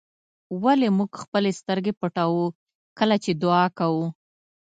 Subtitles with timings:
[0.63, 2.45] ولې موږ خپلې سترګې پټوو
[2.99, 4.05] کله چې دعا کوو.